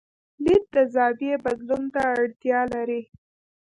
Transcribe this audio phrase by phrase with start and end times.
[0.43, 3.01] لید د زاویې بدلون ته اړتیا لري.